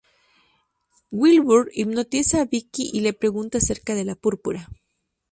[1.11, 4.67] Wilbur hipnotiza a Vickie y le pregunta acerca de la púrpura.